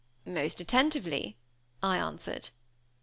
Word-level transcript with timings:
"Most 0.25 0.59
attentively," 0.59 1.37
I 1.83 1.97
answered. 1.99 2.49